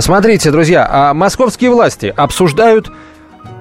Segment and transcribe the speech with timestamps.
[0.00, 2.90] Смотрите, друзья, а московские власти обсуждают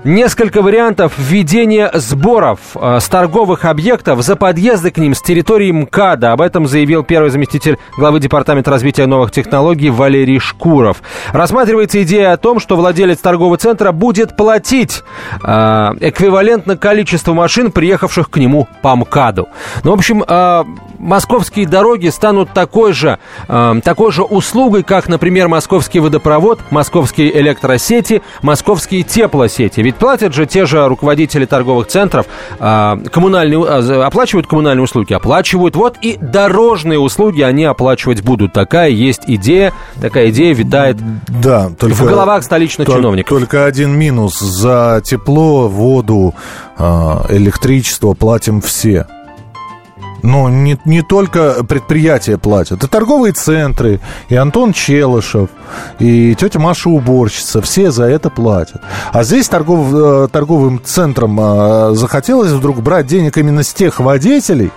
[0.04, 6.31] Несколько вариантов введения сборов э, с торговых объектов за подъезды к ним с территории МКАДа.
[6.31, 11.02] Об этом заявил первый заместитель главы Департамента развития новых технологий Валерий Шкуров.
[11.34, 15.04] Рассматривается идея о том, что владелец торгового центра будет платить
[15.44, 15.47] э,
[15.99, 19.49] эквивалентно количеству машин, приехавших к нему по МКАДу.
[19.84, 20.63] Ну, в общем, э,
[20.98, 28.22] московские дороги станут такой же, э, такой же услугой, как, например, московский водопровод, московские электросети,
[28.42, 29.82] московские теплосети.
[29.82, 32.26] Ведь платят же те же руководители торговых центров,
[32.60, 35.76] э, коммунальные, э, оплачивают коммунальные услуги, оплачивают.
[35.76, 38.54] Вот и дорожные услуги они оплачивать будут.
[38.54, 43.30] Такая есть идея, такая идея витает да, только, в головах столичных только, чиновников.
[43.30, 44.40] Только один минус.
[44.40, 46.34] За тепло, воду,
[46.77, 46.84] э,
[47.30, 49.05] электричество платим все.
[50.27, 52.84] Но не, не только предприятия платят.
[52.84, 55.49] И торговые центры, и Антон Челышев,
[55.99, 57.62] и тетя Маша уборщица.
[57.62, 58.82] Все за это платят.
[59.13, 64.71] А здесь торгов, э, торговым центрам э, захотелось вдруг брать денег именно с тех водителей,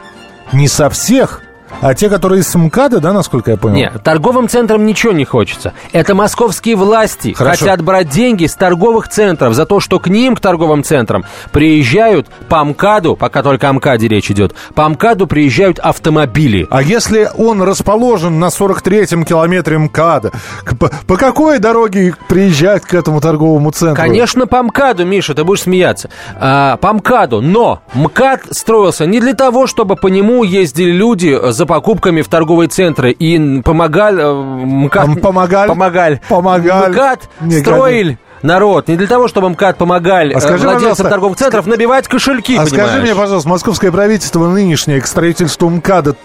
[0.52, 1.42] не со всех,
[1.80, 3.76] а те, которые из МКАДа, да, насколько я понял?
[3.76, 5.72] Нет, торговым центрам ничего не хочется.
[5.92, 7.60] Это московские власти Хорошо.
[7.60, 12.28] хотят брать деньги с торговых центров за то, что к ним, к торговым центрам, приезжают
[12.48, 16.66] по МКАДу, пока только о МКАДе речь идет, по МКАДу приезжают автомобили.
[16.70, 20.32] А если он расположен на 43-м километре МКАДа,
[20.78, 23.96] по, по какой дороге приезжать к этому торговому центру?
[23.96, 26.10] Конечно, по МКАДу, Миша, ты будешь смеяться.
[26.36, 31.69] А, по МКАДу, но МКАД строился не для того, чтобы по нему ездили люди за
[31.70, 34.20] покупками в торговые центры и помогали...
[34.20, 35.68] э, МКАД, помогали?
[35.68, 36.20] Помогали.
[36.28, 36.90] Помогали.
[36.92, 37.28] МКАД
[37.60, 38.88] строили народ.
[38.88, 42.56] Не для того, чтобы МКАД помогали А скажи, э, владельцам пожалуйста, торговых центров набивать кошельки,
[42.56, 42.88] А понимаешь?
[42.90, 46.16] скажи мне, пожалуйста, московское правительство нынешнее к строительству МКАДа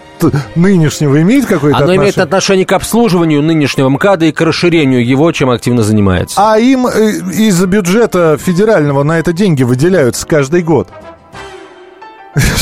[0.56, 2.02] нынешнего имеет какое-то Оно отношение?
[2.04, 6.36] имеет отношение к обслуживанию нынешнего МКАДа и к расширению его, чем активно занимается.
[6.42, 10.88] А им э, из бюджета федерального на это деньги выделяются каждый год.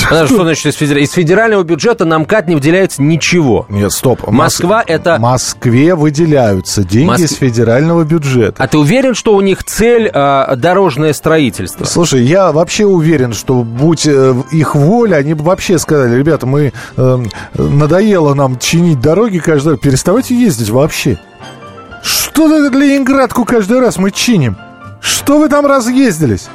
[0.09, 3.65] Подожди, что значит из, федера- из федерального бюджета на МКАД не выделяется ничего?
[3.69, 4.27] Нет, стоп.
[4.27, 8.61] Москва Мос- это- Москве выделяются деньги Моск- из федерального бюджета.
[8.63, 11.85] А ты уверен, что у них цель э, дорожное строительство?
[11.85, 16.71] Слушай, я вообще уверен, что будь э, их воля, они бы вообще сказали, ребята, мы
[16.97, 17.23] э,
[17.55, 21.17] надоело нам чинить дороги каждый раз, переставайте ездить вообще.
[22.03, 24.57] Что за Ленинградку каждый раз мы чиним?
[25.03, 26.47] Что вы там разъездились?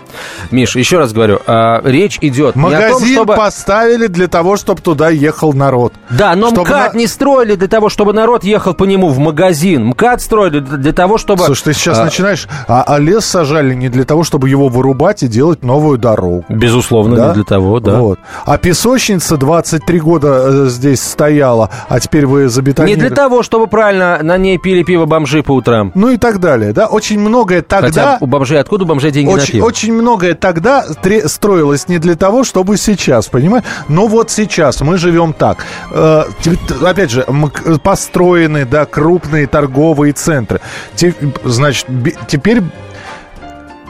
[0.51, 3.35] Миш, еще раз говорю, э, речь идет не о том, Магазин чтобы...
[3.35, 5.93] поставили для того, чтобы туда ехал народ.
[6.09, 9.19] Да, но Чтобы МКАД на- не строили для того, чтобы народ ехал по нему в
[9.19, 9.89] магазин.
[9.89, 11.45] МКАД строили для того, чтобы...
[11.45, 12.49] Слушай, ты сейчас а, начинаешь...
[12.67, 16.47] А, а лес сажали не для того, чтобы его вырубать и делать новую дорогу.
[16.49, 17.29] Безусловно, Да?
[17.29, 18.01] не для того, да.
[18.01, 18.19] Вот.
[18.47, 23.09] А песочница 23 года э, здесь стояла, а теперь вы Не забетонировали.
[23.09, 25.93] для того, чтобы правильно на ней пили пиво бомжи по утрам.
[25.95, 26.87] Ну и так далее, да?
[26.87, 27.89] Очень многое тогда...
[27.89, 29.65] Хотя бомжей, откуда бомжей деньги на Очень, пиво?
[29.67, 30.85] очень многое тогда
[31.27, 33.65] строилось не для того, чтобы сейчас, понимаешь?
[33.89, 35.65] Но вот сейчас мы живем так.
[35.91, 36.25] Э,
[36.83, 37.27] опять же,
[37.83, 40.61] построены, да, крупные торговые центры.
[40.97, 41.87] Те- значит,
[42.29, 42.63] теперь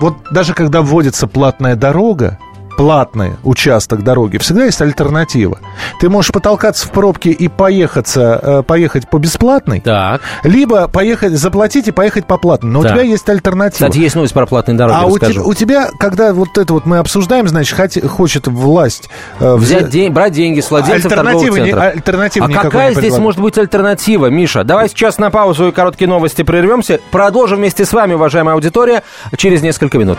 [0.01, 2.39] вот даже когда вводится платная дорога,
[2.79, 5.59] платный участок дороги, всегда есть альтернатива.
[6.01, 10.21] Ты можешь потолкаться в пробке и поехаться, э, поехать по бесплатной, Так.
[10.45, 12.71] либо поехать, заплатить и поехать по платной.
[12.71, 12.93] Но Так.
[12.93, 13.89] у тебя есть альтернатива.
[13.89, 15.33] Кстати, есть новость про платные дороги, А у расскажу.
[15.33, 19.11] тебя, у тебя, когда вот это вот мы обсуждаем, значит, хоти- хочет власть
[19.41, 21.95] э, Взять взя- день, брать деньги с владельцев торговых Альтернативы не- центров.
[21.97, 24.63] альтернативы а какая не здесь может быть альтернатива, Миша?
[24.63, 27.01] Давай сейчас на паузу и короткие новости прервемся.
[27.11, 29.03] Продолжим вместе с вами, уважаемая аудитория,
[29.37, 30.19] через несколько минут.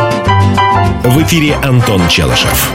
[1.03, 2.71] В эфире Антон Челышев.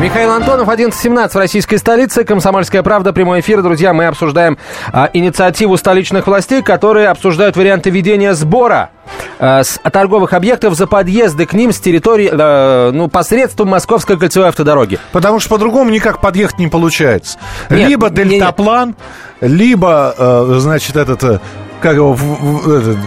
[0.00, 2.24] Михаил Антонов, 11.17 в российской столице.
[2.24, 3.62] Комсомольская правда, прямой эфир.
[3.62, 4.58] Друзья, мы обсуждаем
[4.92, 8.90] а, инициативу столичных властей, которые обсуждают варианты ведения сбора
[9.38, 14.48] а, с торговых объектов за подъезды к ним с территории, э, ну, посредством Московской кольцевой
[14.48, 14.98] автодороги.
[15.12, 17.38] Потому что по-другому никак подъехать не получается.
[17.70, 18.94] Нет, либо дельтаплан,
[19.40, 21.40] либо, э, значит, этот, э,
[21.80, 22.98] как его, в- в- этот,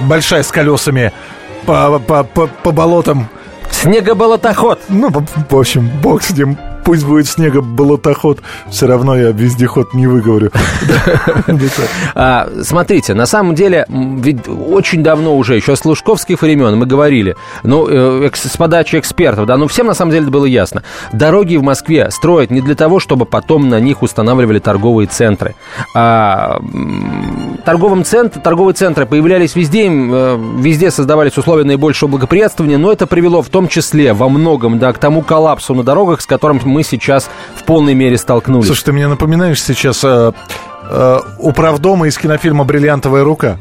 [0.00, 1.12] большая с колесами
[1.66, 3.28] по, по, по, по болотам.
[3.84, 4.80] Снегоболотоход.
[4.88, 6.56] Ну, в общем, бог с ним.
[6.84, 8.40] Пусть будет снега болотоход,
[8.70, 10.50] все равно я вездеход не выговорю.
[12.14, 17.36] А, смотрите, на самом деле, ведь очень давно уже, еще с лужковских времен мы говорили,
[17.62, 20.82] ну, э, с подачи экспертов, да, ну, всем на самом деле было ясно.
[21.12, 25.54] Дороги в Москве строят не для того, чтобы потом на них устанавливали торговые центры.
[25.94, 26.60] А,
[27.64, 33.42] торговым центр, торговые центры появлялись везде, э, везде создавались условия наибольшего благоприятствования, но это привело
[33.42, 37.30] в том числе во многом, да, к тому коллапсу на дорогах, с которым мы сейчас
[37.54, 38.66] в полной мере столкнулись.
[38.66, 40.32] Слушай, ты мне напоминаешь сейчас э,
[40.90, 43.58] э, управдома из кинофильма «Бриллиантовая рука».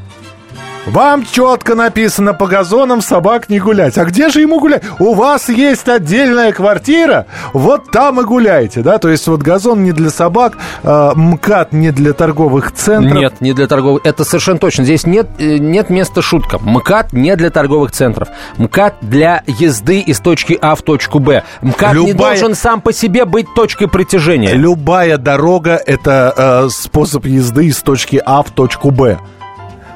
[0.85, 3.97] Вам четко написано по газонам собак не гулять.
[3.97, 4.83] А где же ему гулять?
[5.00, 8.97] У вас есть отдельная квартира, вот там и гуляйте, да?
[8.97, 13.18] То есть вот газон не для собак, э, МКАД не для торговых центров.
[13.18, 14.06] Нет, не для торговых.
[14.06, 14.83] Это совершенно точно.
[14.83, 16.62] Здесь нет, э, нет места шуткам.
[16.65, 18.27] МКАД не для торговых центров.
[18.57, 21.44] МКАД для езды из точки А в точку Б.
[21.62, 22.07] МКАД Любая...
[22.07, 24.51] не должен сам по себе быть точкой притяжения.
[24.51, 29.18] Любая дорога– это э, способ езды из точки А в точку Б.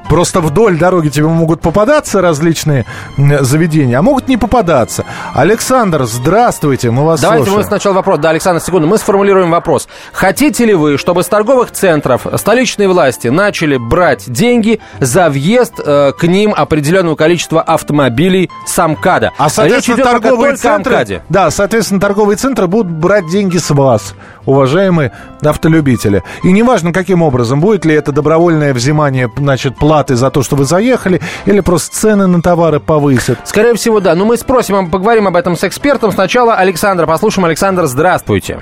[0.10, 2.86] Просто вдоль дороги тебе могут попадаться различные
[3.18, 5.06] заведения, а могут не попадаться.
[5.34, 7.64] Александр, здравствуйте, мы вас Давайте слушаем.
[7.64, 8.20] мы сначала вопрос.
[8.20, 8.88] Да, Александр, секунду.
[8.88, 9.88] Мы сформулируем вопрос.
[10.14, 16.14] Хотите ли вы, чтобы с торговых центров столичные власти начали брать деньги за въезд э,
[16.18, 19.34] к ним определенного количества автомобилей с Амкада?
[19.38, 21.22] А, соответственно, торговые центры...
[21.30, 24.16] Да, соответственно, торговые центры будут брать деньги с вас,
[24.46, 25.12] уважаемые
[25.42, 26.24] автолюбители.
[26.44, 30.56] И неважно, каким образом, будет ли это добровольное взимание, значит, платы платы за то, что
[30.56, 33.40] вы заехали, или просто цены на товары повысят?
[33.46, 34.14] Скорее всего, да.
[34.14, 36.12] Но мы спросим, поговорим об этом с экспертом.
[36.12, 37.08] Сначала Александр.
[37.08, 37.46] Послушаем.
[37.46, 38.60] Александр, здравствуйте.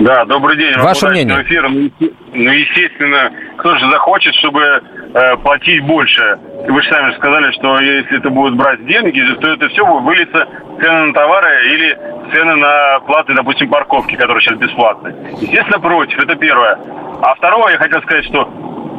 [0.00, 0.78] Да, добрый день.
[0.78, 1.42] Ваше мнение?
[1.42, 1.68] Эфир.
[1.68, 6.38] Ну, ну, естественно, кто же захочет, чтобы э, платить больше?
[6.68, 10.46] Вы же сами сказали, что если это будут брать деньги, то это все выльется
[10.80, 11.98] цены на товары или
[12.32, 15.14] цены на платы, допустим, парковки, которые сейчас бесплатны.
[15.40, 16.16] Естественно, против.
[16.20, 16.78] Это первое.
[17.22, 18.48] А второе, я хотел сказать, что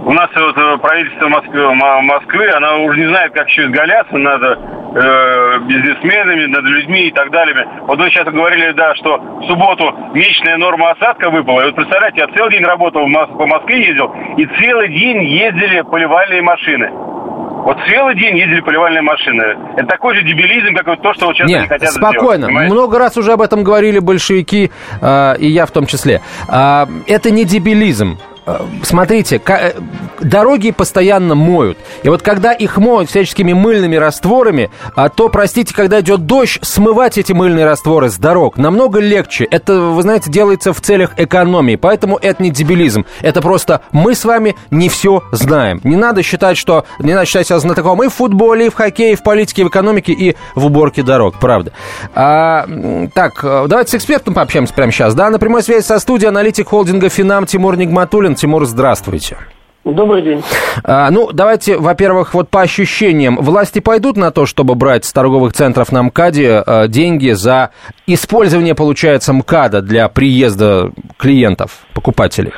[0.06, 4.42] у нас вот э, правительство Москвы, Москвы, она уже не знает, как еще изгаляться над
[4.42, 7.68] э, бизнесменами, над людьми и так далее.
[7.82, 11.62] Вот вы сейчас говорили, да, что в субботу месячная норма осадка выпала.
[11.62, 16.42] И вот представляете, я целый день работал по Москве, ездил, и целый день ездили поливальные
[16.42, 16.90] машины.
[16.92, 19.44] Вот целый день ездили поливальные машины.
[19.76, 22.46] Это такой же дебилизм, как вот то, что вот сейчас Нет, они хотят спокойно.
[22.46, 26.22] Сделать, Много раз уже об этом говорили большевики, э, и я в том числе.
[26.48, 28.18] Э, это не дебилизм.
[28.50, 29.74] Э, смотрите, э,
[30.22, 31.78] дороги постоянно моют.
[32.04, 37.18] И вот когда их моют всяческими мыльными растворами, а то, простите, когда идет дождь, смывать
[37.18, 39.46] эти мыльные растворы с дорог намного легче.
[39.46, 41.76] Это, вы знаете, делается в целях экономии.
[41.76, 43.06] Поэтому это не дебилизм.
[43.22, 45.80] Это просто мы с вами не все знаем.
[45.84, 46.86] Не надо считать, что...
[47.00, 49.66] Не надо считать себя знатоком и в футболе, и в хоккее, и в политике, и
[49.66, 51.36] в экономике, и в уборке дорог.
[51.40, 51.72] Правда.
[52.16, 52.66] А,
[53.14, 55.14] так, э, давайте с экспертом пообщаемся прямо сейчас.
[55.14, 58.36] Да, на прямой связи со студией аналитик холдинга «Финам» Тимур Нигматуллин.
[58.40, 59.36] Тимур, здравствуйте.
[59.84, 60.42] Добрый день.
[60.86, 63.36] А, ну, давайте, во-первых, вот по ощущениям.
[63.36, 67.72] Власти пойдут на то, чтобы брать с торговых центров на МКАДе а, деньги за
[68.08, 72.54] использование, получается, МКАДа для приезда клиентов, покупателей?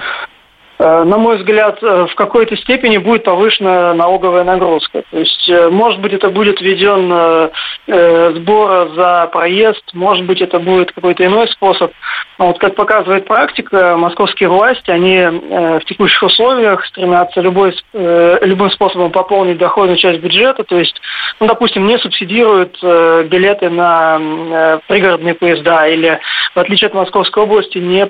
[0.81, 5.03] Э, на мой взгляд, э, в какой-то степени будет повышена налоговая нагрузка.
[5.11, 7.51] То есть, э, может быть, это будет введен
[7.87, 11.91] сбор за проезд, может быть, это будет какой-то иной способ.
[12.39, 19.11] Но вот как показывает практика, московские власти, они в текущих условиях стремятся любой, любым способом
[19.11, 20.99] пополнить доходную часть бюджета, то есть,
[21.39, 26.19] ну, допустим, не субсидируют билеты на пригородные поезда или,
[26.55, 28.07] в отличие от Московской области, не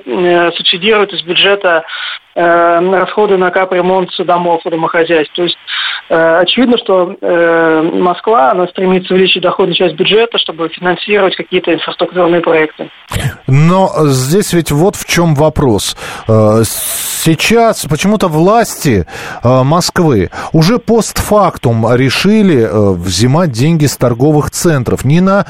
[0.52, 1.86] субсидируют из бюджета
[2.80, 5.34] расходы на капремонт домов и домохозяйств.
[5.36, 5.58] То есть
[6.10, 12.42] э, очевидно, что э, Москва, она стремится увеличить доходную часть бюджета, чтобы финансировать какие-то инфраструктурные
[12.42, 12.90] проекты.
[13.48, 15.96] Но здесь ведь вот в чем вопрос.
[16.64, 19.06] Сейчас почему-то власти
[19.44, 25.04] Москвы уже постфактум решили взимать деньги с торговых центров.
[25.06, 25.46] Не на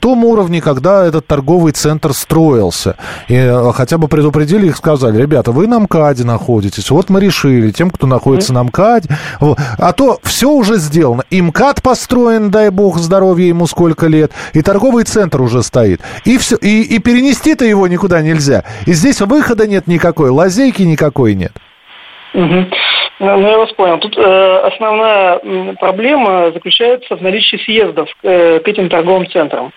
[0.00, 2.96] том уровне, когда этот торговый центр строился.
[3.28, 6.90] И хотя бы предупредили их, сказали, ребята, вы нам МКАДе МКАДе находитесь.
[6.90, 9.08] Вот мы решили, тем, кто находится на МКАДе.
[9.40, 9.58] Вот.
[9.78, 11.24] А то все уже сделано.
[11.30, 14.32] И МКАД построен, дай бог, здоровья ему сколько лет.
[14.52, 16.00] И торговый центр уже стоит.
[16.24, 18.64] И, все, и, и перенести-то его никуда нельзя.
[18.86, 21.52] И здесь выхода нет никакой, лазейки никакой нет.
[22.34, 22.66] Угу.
[23.18, 23.98] Ну, я вас понял.
[23.98, 25.38] Тут э, основная
[25.80, 29.72] проблема заключается в наличии съездов э, к этим торговым центрам.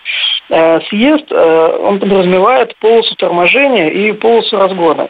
[0.50, 5.08] Э, съезд, э, он подразумевает полосу торможения и полосу разгона.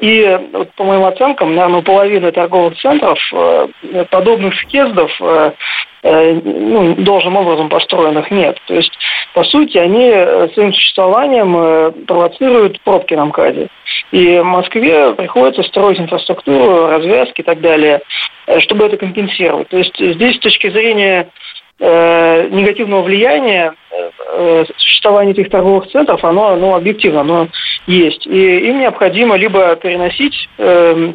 [0.00, 3.68] И вот, по моим оценкам, наверное, у половины торговых центров э,
[4.10, 5.52] подобных съездов э,
[6.04, 8.58] ну, должным образом построенных нет.
[8.66, 8.92] То есть,
[9.32, 10.10] по сути, они
[10.52, 13.68] своим существованием провоцируют пробки на МКАДе.
[14.12, 18.02] И Москве приходится строить инфраструктуру, развязки и так далее,
[18.60, 19.68] чтобы это компенсировать.
[19.68, 21.28] То есть здесь с точки зрения
[21.80, 27.48] э, негативного влияния э, существования этих торговых центров, оно, оно объективно, оно
[27.86, 28.26] есть.
[28.26, 31.12] И им необходимо либо переносить э, Э,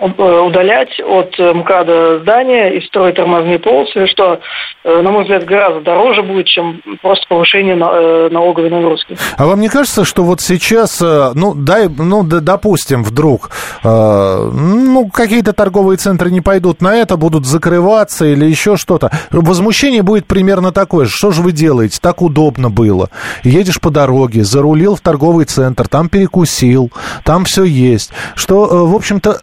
[0.00, 4.38] удалять от э, МКАДа здания и строить тормозные полосы, что,
[4.84, 9.16] э, на мой взгляд, гораздо дороже будет, чем просто повышение налоговой нагрузки.
[9.36, 13.50] А вам не кажется, что вот сейчас, ну, дай, ну, допустим, вдруг,
[13.82, 20.26] ну, какие-то торговые центры не пойдут на это, будут закрываться или еще что-то, возмущение будет
[20.26, 21.12] примерно такое же.
[21.12, 21.98] Что же вы делаете?
[22.00, 23.10] Так удобно было.
[23.42, 26.92] Едешь по дороге, зарулил в торговый центр, там перекусил,
[27.24, 28.12] там все есть.
[28.36, 29.40] Что, в общем-то,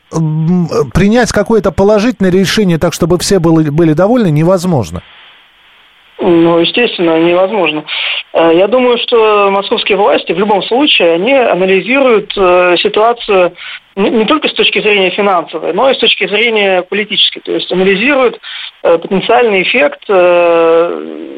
[0.93, 5.01] принять какое-то положительное решение так, чтобы все были, были довольны, невозможно.
[6.17, 7.83] Ну, естественно, невозможно.
[8.33, 13.53] Э, я думаю, что московские власти в любом случае, они анализируют э, ситуацию
[13.95, 17.39] не только с точки зрения финансовой, но и с точки зрения политической.
[17.39, 18.39] То есть анализируют
[18.83, 20.03] э, потенциальный эффект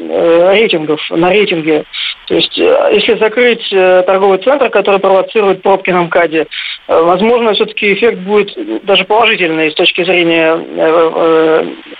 [0.08, 1.84] рейтингов на рейтинге.
[2.26, 6.46] То есть если закрыть торговый центр, который провоцирует пробки на МКАДе,
[6.86, 10.54] возможно, все-таки эффект будет даже положительный с точки зрения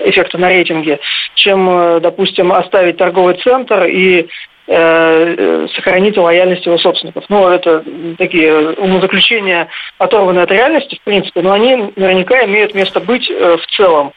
[0.00, 1.00] эффекта на рейтинге,
[1.34, 4.26] чем, допустим, оставить торговый центр и
[4.57, 7.24] Э, сохранить лояльность его собственников.
[7.30, 7.82] Ну, это
[8.18, 13.66] такие умозаключения, оторванные от реальности, в принципе, но они наверняка имеют место быть э, в
[13.76, 14.12] целом.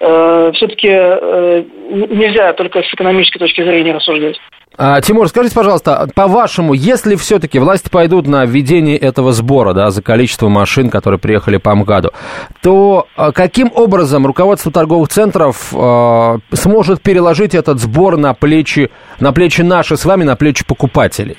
[0.00, 4.38] Э, Все-таки нельзя только с экономической точки зрения рассуждать.
[4.76, 10.02] А, Тимур, скажите, пожалуйста, по-вашему, если все-таки власти пойдут на введение этого сбора, да, за
[10.02, 12.12] количество машин, которые приехали по МКАДу,
[12.60, 18.90] то а, каким образом руководство торговых центров а, сможет переложить этот сбор на плечи,
[19.20, 21.36] на плечи наши с вами, на плечи покупателей?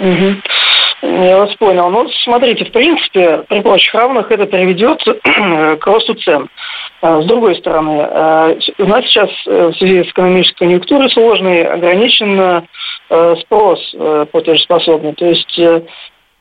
[0.00, 0.36] Угу.
[1.02, 1.90] Я вас понял.
[1.90, 5.00] Ну, смотрите, в принципе, при прочих равных это приведет
[5.80, 6.48] к росту цен.
[7.06, 11.62] А, с другой стороны, а, у нас сейчас э, в связи с экономической конъюнктурой сложной
[11.62, 12.40] ограничен
[13.10, 15.12] э, спрос э, платежеспособный.
[15.12, 15.60] То есть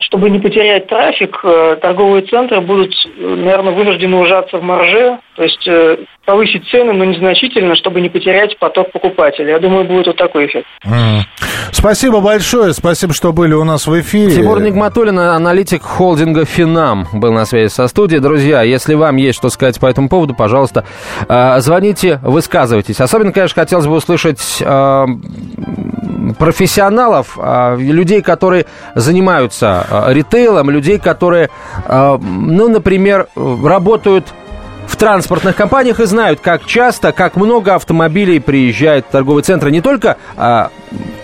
[0.05, 5.67] чтобы не потерять трафик, э, торговые центры будут, наверное, вынуждены ужаться в марже, то есть
[5.67, 9.49] э, повысить цены, но незначительно, чтобы не потерять поток покупателей.
[9.49, 10.67] Я думаю, будет вот такой эффект.
[10.85, 11.21] Mm.
[11.71, 14.35] Спасибо большое, спасибо, что были у нас в эфире.
[14.35, 18.21] Тимур Нигматуллин, аналитик холдинга «Финам», был на связи со студией.
[18.21, 20.85] Друзья, если вам есть что сказать по этому поводу, пожалуйста,
[21.27, 22.99] э, звоните, высказывайтесь.
[22.99, 24.61] Особенно, конечно, хотелось бы услышать
[26.37, 27.37] профессионалов,
[27.77, 28.65] людей, которые
[28.95, 31.49] занимаются Э, ритейлом, людей, которые,
[31.85, 34.25] э, ну, например, работают
[35.03, 40.15] транспортных компаниях и знают, как часто, как много автомобилей приезжает в торговые центры не только,
[40.37, 40.69] а,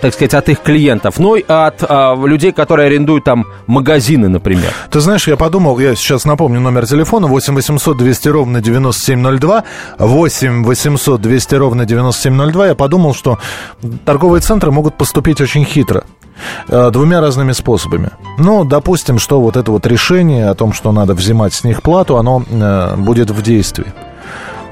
[0.02, 4.70] так сказать, от их клиентов, но и от а, людей, которые арендуют там магазины, например.
[4.90, 9.64] Ты знаешь, я подумал, я сейчас напомню номер телефона 8 800 200 ровно 9702,
[9.98, 12.66] 8 800 200 ровно 9702.
[12.66, 13.38] Я подумал, что
[14.04, 16.04] торговые центры могут поступить очень хитро.
[16.68, 18.10] Э, двумя разными способами.
[18.38, 22.16] Ну, допустим, что вот это вот решение о том, что надо взимать с них плату,
[22.16, 23.92] оно э, будет в действии.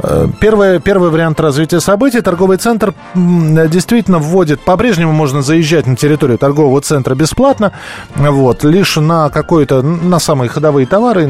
[0.02, 2.20] Э, первый, первый вариант развития событий.
[2.20, 7.72] Торговый центр действительно вводит, по-прежнему можно заезжать на территорию торгового центра бесплатно,
[8.14, 11.28] вот, лишь на какой-то, на самые ходовые товары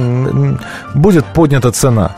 [0.95, 2.17] будет поднята цена.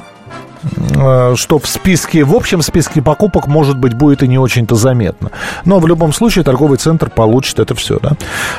[0.63, 5.31] Э, что в списке, в общем списке покупок, может быть, будет и не очень-то заметно.
[5.65, 7.99] Но в любом случае торговый центр получит это все.
[8.01, 8.13] Да?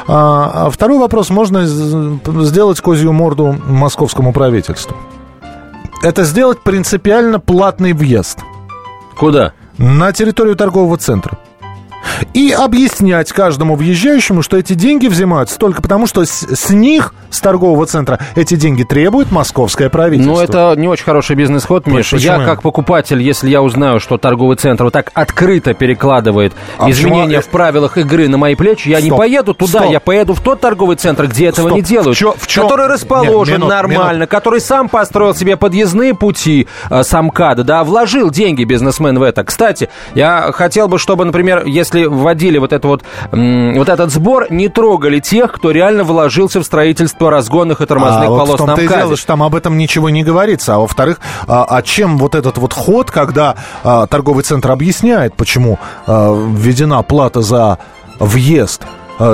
[0.08, 1.30] А, а второй вопрос.
[1.30, 4.96] Можно сделать козью морду московскому правительству.
[6.04, 8.40] Это сделать принципиально платный въезд.
[9.18, 9.54] Куда?
[9.78, 11.38] На территорию торгового центра
[12.34, 17.40] и объяснять каждому въезжающему, что эти деньги взимаются только потому, что с, с них, с
[17.42, 20.34] торгового центра, эти деньги требует московское правительство.
[20.34, 22.18] Ну, это не очень хороший бизнес-ход, Миша.
[22.18, 27.38] Я, как покупатель, если я узнаю, что торговый центр вот так открыто перекладывает а изменения
[27.38, 27.42] почему?
[27.42, 29.12] в правилах игры на мои плечи, я Стоп.
[29.12, 29.92] не поеду туда, Стоп.
[29.92, 31.78] я поеду в тот торговый центр, где этого Стоп.
[31.78, 32.16] не делают.
[32.16, 32.64] В чё, в чё?
[32.64, 34.30] Который расположен Нет, минут, нормально, минут.
[34.30, 39.44] который сам построил себе подъездные пути э, сам да, вложил деньги бизнесмен в это.
[39.44, 44.70] Кстати, я хотел бы, чтобы, например, если вводили вот, это вот, вот этот сбор, не
[44.70, 48.82] трогали тех, кто реально вложился в строительство разгонных и тормозных а, полос вот в том-то
[48.82, 50.76] и дело, что там об этом ничего не говорится.
[50.76, 55.80] А во-вторых, а, а чем вот этот вот ход, когда а, торговый центр объясняет, почему
[56.08, 57.80] а, введена плата за
[58.20, 58.84] въезд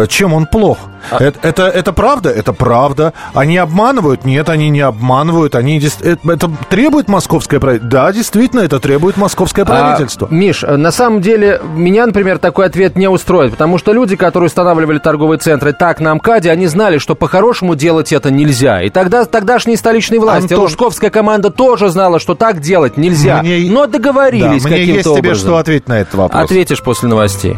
[0.10, 0.78] чем он плох.
[1.12, 2.30] А Это, это, это правда?
[2.30, 3.14] Это правда.
[3.34, 4.26] Они обманывают?
[4.26, 5.56] Нет, они не обманывают.
[5.56, 7.90] Они, дес- это, требует московское правительство?
[7.92, 10.28] Да, действительно, это требует московское правительство.
[10.30, 14.16] А, Миш, э, на самом деле, меня, например, такой ответ не устроит, потому что люди,
[14.18, 18.82] которые устанавливали торговые центры так на МКАДе, они знали, что по-хорошему делать это нельзя.
[18.82, 23.42] И тогда тогдашние столичные власти, Антон- Лужковская команда тоже знала, что так делать нельзя.
[23.44, 25.48] Мне- Но Да, договорились мне каким-то есть тебе образом.
[25.48, 26.44] что ответить на этот вопрос.
[26.44, 27.58] Ответишь после новостей.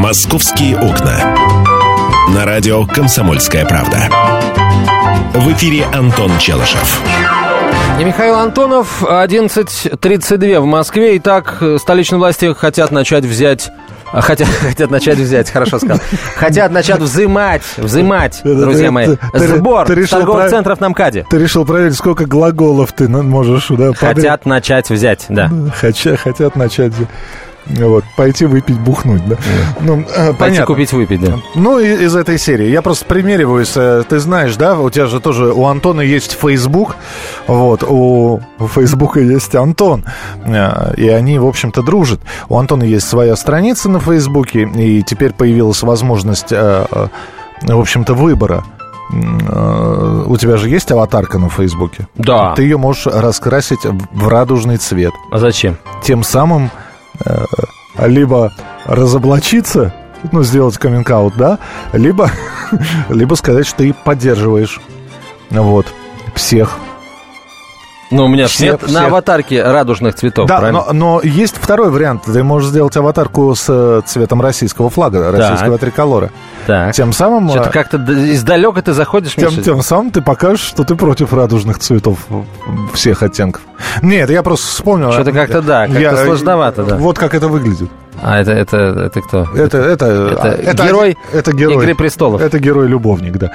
[0.00, 1.36] «Московские окна».
[2.34, 3.98] На радио «Комсомольская правда».
[5.34, 7.02] В эфире Антон Челышев.
[8.00, 11.18] И Михаил Антонов, 11.32 в Москве.
[11.18, 13.70] Итак, столичные власти хотят начать взять...
[14.10, 15.98] а, Хотят, хотят начать взять, хорошо сказал.
[16.34, 20.50] Хотят начать взимать, взимать, друзья ты- мои, ты- ты- сбор ты с решил торговых прав-
[20.50, 21.26] центров на МКАДе.
[21.28, 25.50] Ты решил проверить, сколько глаголов ты можешь да, подряд- Хотят начать взять, да.
[25.78, 26.92] Хотя, хотят начать
[27.66, 29.36] вот, пойти выпить, бухнуть, да?
[29.80, 30.66] Ну, э, Пойти понятно.
[30.66, 31.38] купить, выпить, да.
[31.54, 32.68] Ну, из этой серии.
[32.68, 33.72] Я просто примериваюсь.
[33.76, 36.96] э, Ты знаешь, да, у тебя же тоже, у Антона есть Facebook.
[37.46, 38.40] Вот, у
[38.74, 40.04] Фейсбука есть Антон.
[40.44, 42.20] э, И они, в общем-то, дружат.
[42.48, 44.62] У Антона есть своя страница на Фейсбуке.
[44.76, 47.08] И теперь появилась возможность, в
[47.62, 48.64] общем-то, выбора.
[49.12, 52.06] У тебя же есть аватарка на Фейсбуке?
[52.14, 52.54] Да.
[52.54, 55.12] Ты ее можешь раскрасить в радужный цвет.
[55.32, 55.76] А зачем?
[56.02, 56.70] Тем самым
[57.98, 58.52] либо
[58.86, 59.92] разоблачиться,
[60.32, 61.58] ну, сделать каминг да,
[61.92, 62.30] либо,
[63.08, 64.80] либо сказать, что ты поддерживаешь
[65.50, 65.86] вот,
[66.34, 66.78] всех.
[68.10, 68.92] Ну, у меня Все- нет все.
[68.92, 70.86] на аватарке радужных цветов, да, правильно?
[70.88, 72.24] но, но есть второй вариант.
[72.24, 76.30] Ты можешь сделать аватарку с э, цветом российского флага, российского триколора.
[76.66, 76.92] Так.
[76.94, 77.48] Тем самым...
[77.48, 79.62] э, Что-то как-то д- издалека ты заходишь, Тем, Миша?
[79.62, 82.18] тем самым ты покажешь, что ты против радужных цветов
[82.94, 83.62] всех оттенков.
[84.02, 85.12] Нет, я просто вспомнил.
[85.12, 86.96] Что-то как-то, да, как-то Я- сложновато, да.
[86.96, 87.88] Вот как это выглядит.
[88.22, 89.48] А это, это, это кто?
[89.56, 90.04] Это, это,
[90.62, 92.42] Это герой это герой «Игры престолов».
[92.42, 93.52] Это герой-любовник, да,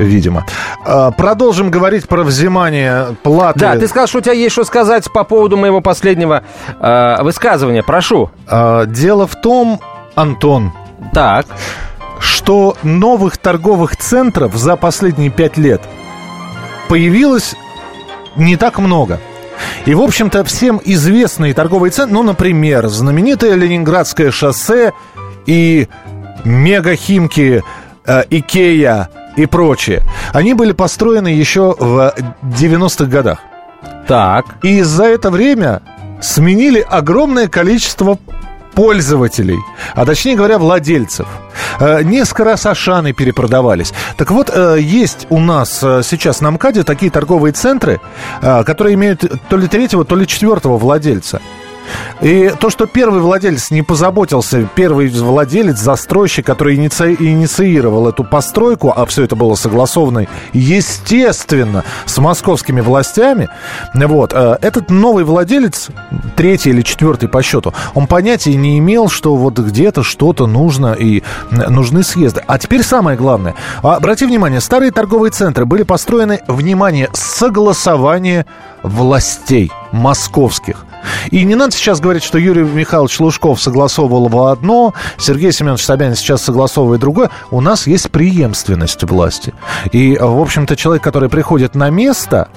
[0.00, 0.44] видимо.
[0.84, 3.60] А, Продолжим говорить про взимание платы.
[3.60, 6.42] Да, ты сказал, что у тебя есть что сказать по поводу моего последнего
[6.80, 7.84] э, высказывания.
[7.84, 8.30] Прошу.
[8.48, 9.78] А, Дело в том,
[10.16, 10.72] Антон,
[11.14, 11.46] Так.
[12.48, 15.82] Что новых торговых центров за последние пять лет
[16.88, 17.54] появилось
[18.36, 19.20] не так много.
[19.84, 24.94] И, в общем-то, всем известные торговые центры, ну, например, знаменитое Ленинградское шоссе
[25.44, 25.88] и
[26.46, 27.62] мегахимки
[28.06, 33.40] э, Икея и прочее, они были построены еще в 90-х годах.
[34.06, 34.46] Так.
[34.62, 35.82] И за это время
[36.22, 38.18] сменили огромное количество
[38.78, 39.58] пользователей,
[39.96, 41.26] а точнее говоря, владельцев.
[41.80, 43.92] Э, Несколько раз Ашаны перепродавались.
[44.16, 48.00] Так вот, э, есть у нас э, сейчас на МКАДе такие торговые центры,
[48.40, 51.40] которые имеют то ли третьего, то ли четвертого владельца.
[52.20, 58.92] И то, что первый владелец не позаботился, первый владелец, застройщик, который иници- инициировал эту постройку,
[58.94, 63.48] а все это было согласовано, естественно, с московскими властями,
[63.94, 65.88] вот, э, этот новый владелец,
[66.36, 71.22] третий или четвертый по счету, он понятия не имел, что вот где-то что-то нужно и
[71.50, 72.42] нужны съезды.
[72.46, 73.54] А теперь самое главное.
[73.82, 78.46] А, Обрати внимание, старые торговые центры были построены, внимание, согласование
[78.82, 80.84] властей московских.
[81.30, 86.42] И не надо сейчас говорить, что Юрий Михайлович Лужков согласовывал одно, Сергей Семенович Собянин сейчас
[86.42, 87.30] согласовывает другое.
[87.50, 89.54] У нас есть преемственность власти.
[89.92, 92.48] И, в общем-то, человек, который приходит на место,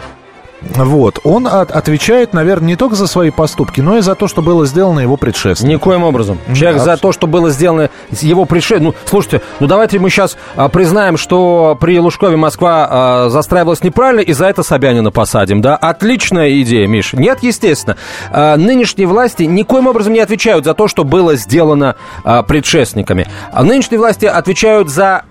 [0.62, 4.42] вот, он от- отвечает, наверное, не только за свои поступки, но и за то, что
[4.42, 5.72] было сделано его предшественником.
[5.76, 6.38] Никоим образом.
[6.54, 8.84] Человек Да, за то, что было сделано его пришествием.
[8.84, 14.22] Ну, слушайте, ну давайте мы сейчас а, признаем, что при Лужкове Москва а, застраивалась неправильно,
[14.22, 15.76] и за это Собянина посадим, да?
[15.76, 17.14] Отличная идея, Миш.
[17.14, 17.98] Нет, естественно.
[18.32, 23.28] А, нынешние власти никоим образом не отвечают за то, что было сделано а, предшественниками.
[23.52, 25.24] А нынешние власти отвечают за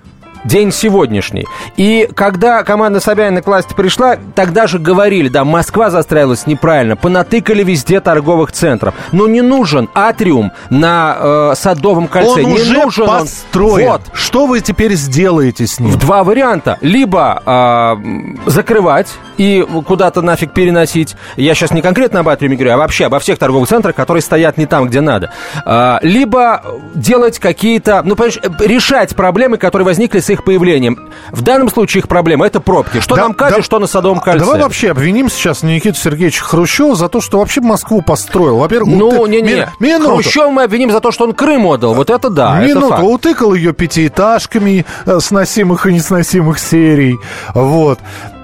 [0.44, 1.46] день сегодняшний.
[1.76, 7.62] И когда команда Собянина к власти пришла, тогда же говорили, да, Москва застраивалась неправильно, понатыкали
[7.62, 8.94] везде торговых центров.
[9.12, 12.42] Но не нужен атриум на э, Садовом кольце.
[12.42, 13.20] Он не уже нужен он.
[13.20, 13.88] построен.
[13.90, 14.02] Вот.
[14.12, 15.90] Что вы теперь сделаете с ним?
[15.90, 16.78] В два варианта.
[16.80, 21.16] Либо м, закрывать и куда-то нафиг переносить.
[21.36, 24.58] Я сейчас не конкретно об Атриуме говорю, а вообще обо всех торговых центрах, которые стоят
[24.58, 25.32] не там, где надо.
[25.64, 26.62] А, либо
[26.94, 28.02] делать какие-то...
[28.04, 31.10] Ну, понимаешь, э, решать проблемы, которые возникли с их появлением.
[31.30, 33.00] В данном случае их проблема– это пробки.
[33.00, 34.44] Что Да- на МКАДе, да- что на Садовом кольце.
[34.44, 38.58] Давай вообще обвиним сейчас Никиту Сергеевича Хрущева за то, что вообще Москву построил.
[38.58, 40.14] Во-первых, Ну, уты- не-не, ми- минуту.
[40.14, 41.94] Хрущева мы обвиним за то, что он Крым отдал.
[41.94, 43.02] Вот это да, это Минуту, факт.
[43.02, 47.18] утыкал ее пятиэтажками э, сносимых и несносимых серий.
[47.54, 47.98] Вот.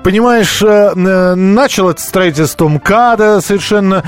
[0.07, 4.05] Понимаешь, э, э, начал это строительство МКАДа совершенно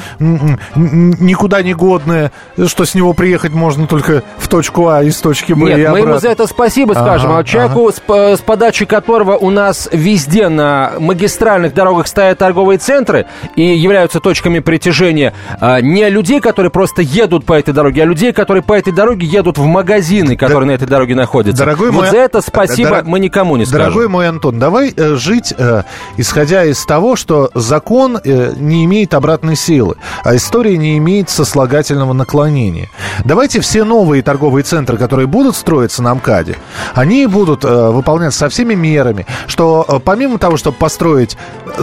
[0.78, 2.30] никуда не годное,
[2.66, 5.98] что с него приехать можно только в точку А из точки Б и Нет, мы
[5.98, 6.20] ему обратно.
[6.20, 7.32] за это спасибо Ага, скажем.
[7.32, 7.96] А вот человеку, ага.
[7.96, 13.62] с, по- с подачи которого у нас везде на магистральных дорогах стоят торговые центры и
[13.62, 18.62] являются точками притяжения а, не людей, которые просто едут по этой дороге, а людей, которые
[18.62, 21.64] по этой дороге едут в магазины, которые на этой дороге находятся.
[21.64, 23.86] Дорогой вот мой- за это спасибо Дор- мы никому не скажем.
[23.86, 25.82] Дорогой мой Антон, давай э, жить, э,
[26.16, 32.12] исходя из того, что закон э, не имеет обратной силы, а история не имеет сослагательного
[32.12, 32.90] наклонения.
[33.24, 36.56] Давайте все новые торговые центры, которые будут строиться на МКАДе,
[36.94, 41.36] они будут э, выполняться со всеми мерами, что э, помимо того, чтобы построить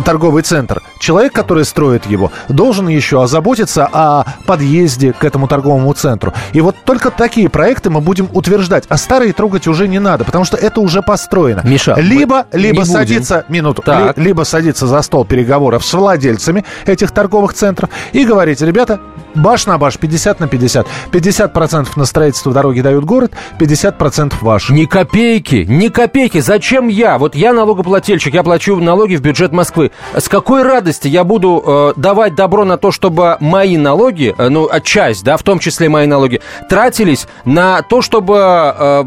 [0.04, 6.34] торговый центр, человек, который строит его, должен еще озаботиться о подъезде к этому торговому центру.
[6.54, 10.46] И вот только такие проекты мы будем утверждать, а старые трогать уже не надо, потому
[10.46, 11.62] что это уже построено.
[11.63, 14.18] Миша, либо, либо садиться, минуту, Так.
[14.18, 19.00] ли- либо садиться за стол переговоров с владельцами этих торговых центров и говорить, ребята,
[19.36, 20.88] баш на баш, 50 на 50.
[21.12, 24.69] 50% на строительство дороги дают город, 50% ваш.
[24.69, 26.39] Ни копейки, ни копейки.
[26.39, 27.17] Зачем я?
[27.17, 29.91] Вот я налогоплательщик, я плачу налоги в бюджет Москвы.
[30.15, 34.67] С какой радости я буду э, давать добро на то, чтобы мои налоги, э, ну,
[34.71, 38.38] а часть, да, в том числе мои налоги, тратились на то, чтобы
[38.78, 39.04] э,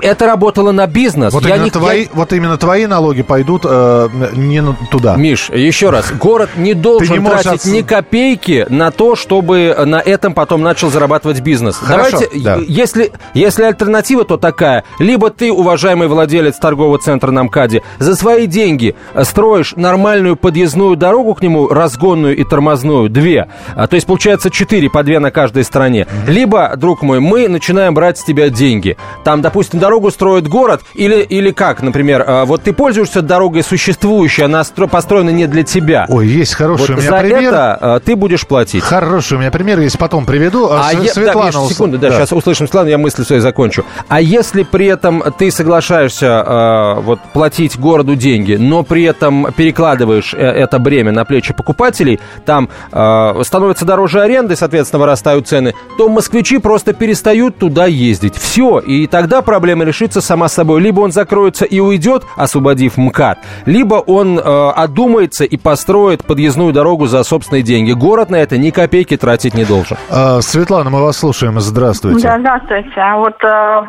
[0.00, 1.32] это работало на бизнес?
[1.32, 5.16] Вот, Я именно не- твои, я- вот именно твои налоги пойдут э, не туда.
[5.16, 10.32] Миш, еще раз, город не должен не тратить ни копейки на то, чтобы на этом
[10.32, 11.76] потом начал зарабатывать бизнес.
[11.76, 12.56] Хорошо, Давайте, да.
[12.66, 14.84] если, если альтернатива, то такая.
[14.98, 21.34] Либо ты, уважаемый владелец торгового центра на МКАДе, за свои деньги строишь нормальную подъездную дорогу
[21.34, 23.48] к нему, разгонную и тормозную, две.
[23.74, 26.06] А, то есть, получается, четыре по две на каждой стороне.
[26.26, 28.96] Либо, друг мой, мы начинаем брать с тебя деньги.
[29.22, 34.44] Там, допустим, дорогу строит город, или, или как, например, а, вот ты пользуешься дорогой существующей,
[34.44, 36.06] она стро- построена не для тебя.
[36.08, 37.42] Ой, есть хороший Вот у меня за пример.
[37.52, 38.82] это а, ты будешь платить.
[38.82, 40.68] Хороший у меня пример, если потом приведу.
[40.70, 43.84] А, А да, Светлана Миша, ус- секунду, да, сейчас услышим Светлану, я мысль свою закончу.
[44.08, 50.34] А если при этом ты соглашаешься э, вот платить городу деньги, но при этом перекладываешь
[50.34, 56.08] э, это бремя на плечи покупателей, там э, становится дороже аренды, соответственно, вырастают цены, то
[56.08, 58.36] москвичи просто перестают туда ездить.
[58.36, 60.80] Все, и тогда проблема решится сама собой.
[60.80, 67.06] Либо он закроется и уйдет, освободив МКАД, либо он э, одумается и построит подъездную дорогу
[67.06, 67.92] за собственные деньги.
[67.92, 69.96] Город на это ни копейки тратить не должен.
[70.10, 71.58] А, Светлана, мы вас слушаем.
[71.60, 72.26] Здравствуйте.
[72.26, 72.92] Да, здравствуйте.
[72.96, 73.82] А Вот э,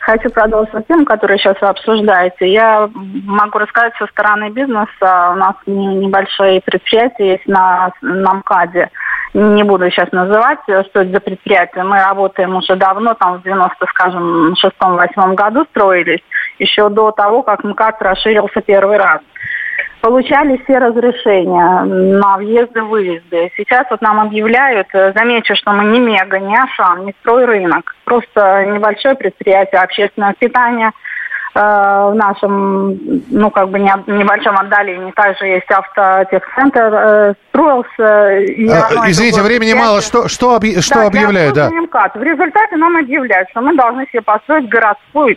[0.00, 2.52] хочу продолжить тему, которую сейчас вы обсуждаете.
[2.52, 5.30] Я могу рассказать со стороны бизнеса.
[5.32, 8.90] У нас не- небольшое предприятие есть на, на МКАДе.
[9.34, 11.84] Не буду сейчас называть, э, что это за предприятие.
[11.84, 16.22] Мы работаем уже давно, там в 90, скажем, шестом-восьмом году строились,
[16.58, 19.20] еще до того, как МКАД расширился первый раз
[20.04, 23.50] получали все разрешения на въезды-выезды.
[23.56, 28.66] Сейчас вот нам объявляют, э, замечу, что мы не мега, не Ашан, не стройрынок, просто
[28.66, 30.92] небольшое предприятие общественного питания
[31.56, 32.98] э, в нашем,
[33.30, 35.10] ну, как бы не- небольшом отдалении.
[35.12, 38.40] Также есть автотехцентр, э, строился.
[38.40, 40.02] и А, извините, времени мало.
[40.02, 41.54] Что, что, объ- что Да, объявляют?
[41.54, 41.70] Да.
[41.70, 42.16] МКАД.
[42.16, 45.36] В результате нам объявляют, что мы должны себе построить городскую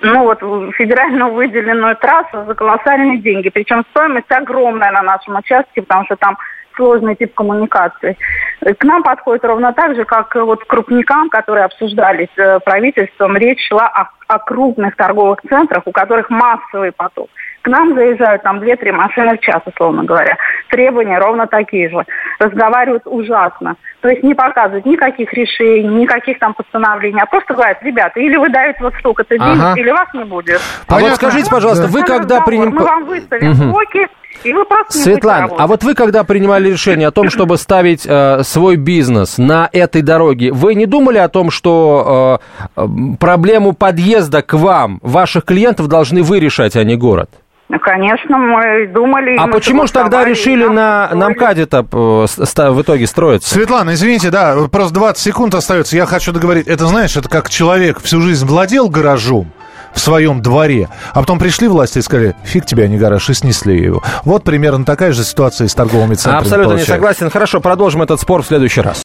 [0.00, 0.40] ну вот
[0.74, 3.50] федерально выделенную трассу за колоссальные деньги.
[3.50, 6.38] Причем стоимость огромная на нашем участке, потому что там
[6.76, 8.16] сложный тип коммуникации.
[8.60, 13.36] К нам подходит ровно так же, как вот к крупникам, которые обсуждались э, правительством.
[13.36, 17.28] Речь шла о, о крупных торговых центрах, у которых массовый поток.
[17.64, 20.36] К нам заезжают там 2-3 машины в час, условно говоря.
[20.68, 22.04] Требования ровно такие же.
[22.38, 23.76] Разговаривают ужасно.
[24.02, 28.50] То есть не показывают никаких решений, никаких там постановлений, а просто говорят, ребята, или вы
[28.50, 29.80] даете вот столько-то денег, Ага.
[29.80, 30.60] или вас не будет.
[30.88, 31.88] А вот скажите, пожалуйста, Да.
[31.90, 32.44] вы когда Разговор.
[32.44, 32.74] приним...
[32.74, 33.70] Мы вам выставим Мгм.
[33.70, 34.08] блоки,
[34.42, 37.56] И вы просто не Светлана, будете а вот вы когда принимали решение о том, чтобы
[37.56, 42.40] ставить э, свой бизнес на этой дороге, вы не думали о том, что
[42.76, 42.86] э,
[43.18, 47.30] проблему подъезда к вам, ваших клиентов должны вы решать, а не город?
[47.68, 49.36] Ну, конечно, мы думали...
[49.38, 51.30] А почему же тогда решили на, на.
[51.30, 53.54] МКАДе-то э, в итоге строиться?
[53.54, 55.96] Светлана, извините, да, просто 20 секунд остается.
[55.96, 56.66] Я хочу договорить.
[56.66, 59.50] Это, знаешь, это как человек всю жизнь владел гаражом
[59.94, 63.34] в своем дворе, а потом пришли власти и сказали, фиг тебе, а не гараж, и
[63.34, 64.02] снесли его.
[64.24, 66.92] Вот примерно такая же ситуация и с торговыми центрами Абсолютно не получается.
[66.92, 67.30] согласен.
[67.30, 69.02] Хорошо, продолжим этот спор в следующий раз.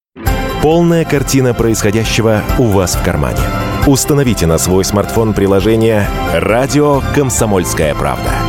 [0.62, 3.40] Полная картина происходящего у вас в кармане.
[3.88, 8.49] Установите на свой смартфон приложение «Радио Комсомольская правда».